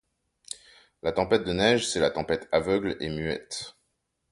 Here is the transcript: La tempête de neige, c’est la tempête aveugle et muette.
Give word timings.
La 1.03 1.11
tempête 1.11 1.43
de 1.43 1.53
neige, 1.53 1.87
c’est 1.87 1.99
la 1.99 2.09
tempête 2.09 2.49
aveugle 2.51 2.97
et 3.01 3.09
muette. 3.09 3.75